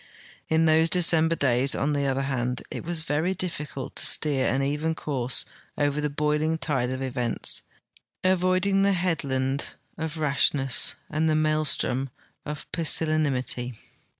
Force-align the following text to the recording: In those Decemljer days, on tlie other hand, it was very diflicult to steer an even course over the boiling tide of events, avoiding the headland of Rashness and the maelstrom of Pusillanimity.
In 0.49 0.65
those 0.65 0.89
Decemljer 0.89 1.37
days, 1.37 1.75
on 1.75 1.93
tlie 1.93 2.09
other 2.09 2.23
hand, 2.23 2.63
it 2.71 2.83
was 2.83 3.01
very 3.01 3.35
diflicult 3.35 3.93
to 3.93 4.05
steer 4.07 4.47
an 4.47 4.63
even 4.63 4.95
course 4.95 5.45
over 5.77 6.01
the 6.01 6.09
boiling 6.09 6.57
tide 6.57 6.89
of 6.89 7.03
events, 7.03 7.61
avoiding 8.23 8.81
the 8.81 8.93
headland 8.93 9.75
of 9.99 10.17
Rashness 10.17 10.95
and 11.07 11.29
the 11.29 11.35
maelstrom 11.35 12.09
of 12.47 12.65
Pusillanimity. 12.71 13.75